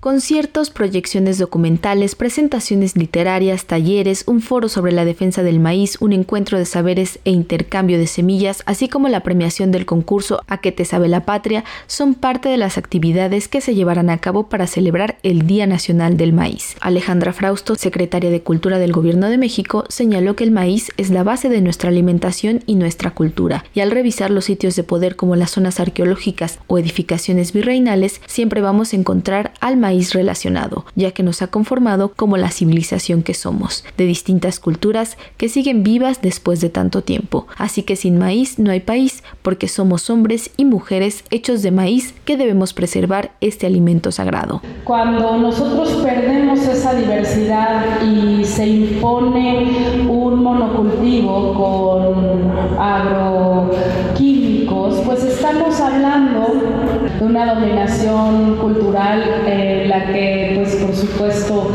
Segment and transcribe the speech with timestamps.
[0.00, 6.56] Conciertos, proyecciones documentales, presentaciones literarias, talleres, un foro sobre la defensa del maíz, un encuentro
[6.56, 10.84] de saberes e intercambio de semillas, así como la premiación del concurso A que te
[10.84, 15.18] sabe la patria, son parte de las actividades que se llevarán a cabo para celebrar
[15.24, 16.76] el Día Nacional del Maíz.
[16.80, 21.24] Alejandra Frausto, secretaria de Cultura del Gobierno de México, señaló que el maíz es la
[21.24, 25.34] base de nuestra alimentación y nuestra cultura, y al revisar los sitios de poder como
[25.34, 31.12] las zonas arqueológicas o edificaciones virreinales, siempre vamos a encontrar al maíz maíz relacionado, ya
[31.12, 36.20] que nos ha conformado como la civilización que somos, de distintas culturas que siguen vivas
[36.20, 37.46] después de tanto tiempo.
[37.56, 42.12] Así que sin maíz no hay país, porque somos hombres y mujeres hechos de maíz
[42.26, 44.60] que debemos preservar este alimento sagrado.
[44.84, 56.77] Cuando nosotros perdemos esa diversidad y se impone un monocultivo con agroquímicos, pues estamos hablando
[57.20, 61.70] una dominación cultural eh, la que, pues por supuesto,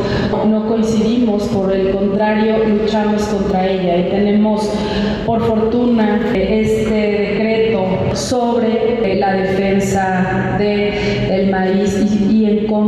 [0.48, 3.98] no coincidimos, por el contrario, luchamos contra ella.
[3.98, 4.70] Y tenemos,
[5.26, 5.83] por fortuna,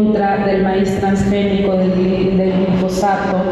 [0.05, 3.43] contra del maíz transgénico, del, del glifosato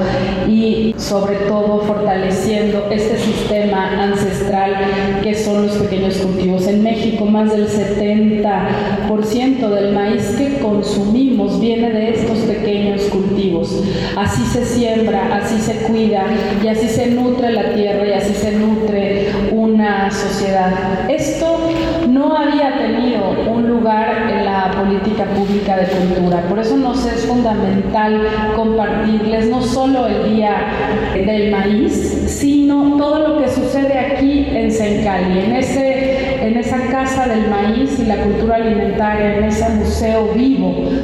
[0.47, 4.73] y sobre todo fortaleciendo este sistema ancestral
[5.21, 6.67] que son los pequeños cultivos.
[6.67, 13.83] En México más del 70% del maíz que consumimos viene de estos pequeños cultivos.
[14.15, 16.25] Así se siembra, así se cuida
[16.63, 21.09] y así se nutre la tierra y así se nutre una sociedad.
[21.09, 21.57] Esto
[22.07, 24.27] no había tenido un lugar
[24.93, 26.41] política pública de cultura.
[26.47, 30.55] Por eso nos es fundamental compartirles no solo el Día
[31.13, 31.93] del Maíz,
[32.27, 36.13] sino todo lo que sucede aquí en Sencali, en ese
[36.47, 40.33] en esa casa del maíz y la cultura alimentaria, en ese museo.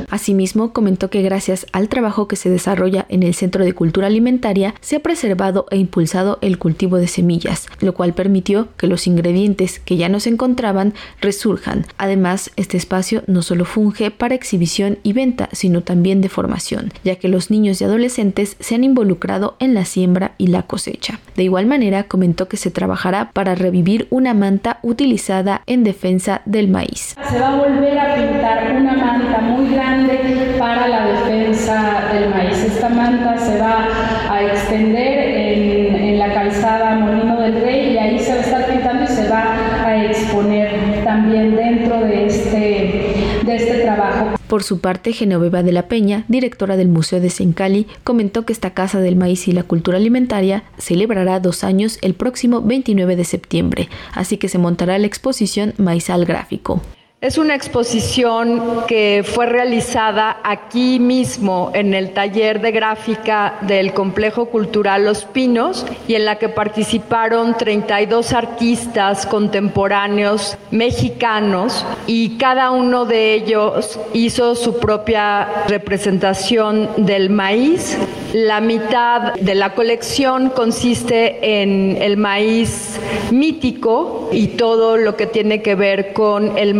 [0.10, 4.74] Asimismo, comentó que gracias al trabajo que se desarrolla en el Centro de Cultura Alimentaria,
[4.82, 9.80] se ha preservado e impulsado el cultivo de semillas, lo cual permitió que los ingredientes
[9.80, 11.86] que ya no se encontraban resurjan.
[11.98, 17.16] Además, este espacio no solo funge para exhibición y venta, sino también de formación, ya
[17.16, 21.20] que los niños y adolescentes se han involucrado en la siembra y la cosecha.
[21.36, 26.68] De igual manera, comentó que se trabajará para revivir una manta utilizada en defensa del
[26.68, 27.16] maíz.
[27.30, 32.58] Se va a volver a pintar una manta muy grande para la defensa del maíz.
[32.64, 33.88] Esta manta se va
[34.30, 38.66] a extender en, en la calzada Molino del Rey y ahí se va a estar
[38.68, 44.40] pintando y se va a exponer también dentro de este, de este trabajo.
[44.48, 48.74] Por su parte, Genoveva de la Peña, directora del Museo de Sencali, comentó que esta
[48.74, 53.90] Casa del Maíz y la Cultura Alimentaria celebrará dos años el próximo 29 de septiembre,
[54.14, 56.82] así que se montará la exposición Maizal Gráfico.
[57.22, 64.46] Es una exposición que fue realizada aquí mismo en el taller de gráfica del Complejo
[64.46, 73.04] Cultural Los Pinos y en la que participaron 32 artistas contemporáneos mexicanos y cada uno
[73.04, 77.98] de ellos hizo su propia representación del maíz.
[78.32, 82.98] La mitad de la colección consiste en el maíz
[83.32, 86.76] mítico y todo lo que tiene que ver con el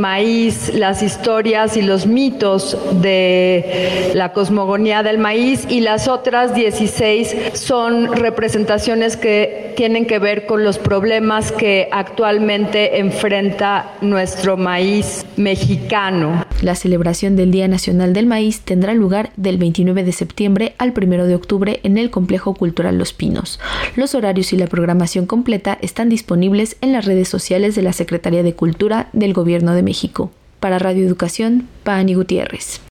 [0.74, 8.16] las historias y los mitos de la cosmogonía del maíz y las otras 16 son
[8.16, 16.46] representaciones que tienen que ver con los problemas que actualmente enfrenta nuestro maíz mexicano.
[16.62, 21.26] La celebración del Día Nacional del Maíz tendrá lugar del 29 de septiembre al 1
[21.26, 23.62] de octubre en el Complejo Cultural Los Pinos.
[23.96, 28.44] Los horarios y la programación completa están disponibles en las redes sociales de la Secretaría
[28.44, 30.32] de Cultura del Gobierno de México.
[30.60, 32.82] Para Radio Educación, Pani Gutiérrez.